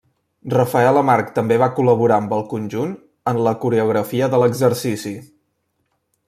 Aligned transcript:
Rafael 0.51 0.97
Amarg 1.01 1.27
també 1.35 1.59
va 1.63 1.67
col·laborar 1.79 2.17
amb 2.21 2.33
el 2.37 2.41
conjunt 2.53 2.95
en 3.33 3.43
la 3.49 3.53
coreografia 3.67 4.31
de 4.33 4.41
l'exercici. 4.45 5.13